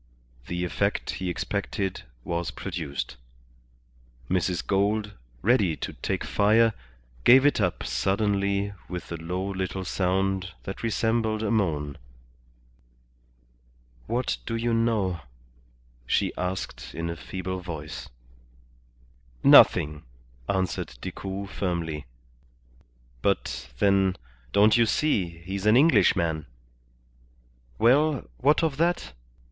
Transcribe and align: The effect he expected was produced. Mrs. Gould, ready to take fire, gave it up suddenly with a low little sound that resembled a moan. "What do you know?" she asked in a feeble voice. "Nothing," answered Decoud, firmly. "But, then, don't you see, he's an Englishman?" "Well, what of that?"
The 0.47 0.65
effect 0.65 1.11
he 1.11 1.29
expected 1.29 2.05
was 2.23 2.49
produced. 2.49 3.17
Mrs. 4.31 4.65
Gould, 4.65 5.13
ready 5.43 5.75
to 5.75 5.93
take 5.93 6.23
fire, 6.23 6.73
gave 7.23 7.45
it 7.45 7.61
up 7.61 7.83
suddenly 7.83 8.73
with 8.89 9.11
a 9.11 9.17
low 9.17 9.47
little 9.47 9.85
sound 9.85 10.53
that 10.63 10.81
resembled 10.81 11.43
a 11.43 11.51
moan. 11.51 11.99
"What 14.07 14.37
do 14.47 14.55
you 14.55 14.73
know?" 14.73 15.19
she 16.07 16.33
asked 16.35 16.95
in 16.95 17.07
a 17.07 17.15
feeble 17.15 17.59
voice. 17.59 18.09
"Nothing," 19.43 20.01
answered 20.49 20.97
Decoud, 21.01 21.51
firmly. 21.51 22.07
"But, 23.21 23.69
then, 23.77 24.15
don't 24.51 24.77
you 24.77 24.87
see, 24.87 25.43
he's 25.45 25.67
an 25.67 25.77
Englishman?" 25.77 26.47
"Well, 27.77 28.27
what 28.37 28.63
of 28.63 28.77
that?" 28.77 29.13